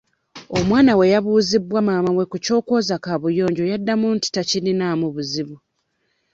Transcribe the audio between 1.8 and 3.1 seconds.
maama we ku ky'okwoza